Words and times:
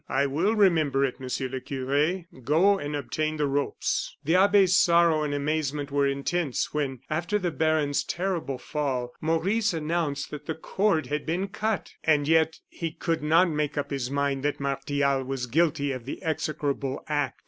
"I 0.09 0.25
will 0.25 0.55
remember 0.55 1.05
it, 1.05 1.19
Monsieur 1.19 1.47
le 1.47 1.59
Cure. 1.61 2.25
Go 2.43 2.79
and 2.79 2.95
obtain 2.95 3.37
the 3.37 3.45
ropes." 3.45 4.15
The 4.25 4.33
abbe's 4.33 4.73
sorrow 4.75 5.21
and 5.21 5.31
amazement 5.31 5.91
were 5.91 6.07
intense, 6.07 6.73
when, 6.73 7.01
after 7.07 7.37
the 7.37 7.51
baron's 7.51 8.03
terrible 8.03 8.57
fall, 8.57 9.13
Maurice 9.21 9.75
announced 9.75 10.31
that 10.31 10.47
the 10.47 10.55
cord 10.55 11.05
had 11.05 11.27
been 11.27 11.49
cut. 11.49 11.93
And 12.03 12.27
yet 12.27 12.61
he 12.67 12.89
could 12.93 13.21
not 13.21 13.49
make 13.49 13.77
up 13.77 13.91
his 13.91 14.09
mind 14.09 14.41
that 14.41 14.59
Martial 14.59 15.23
was 15.23 15.45
guilty 15.45 15.91
of 15.91 16.05
the 16.05 16.23
execrable 16.23 17.03
act. 17.07 17.39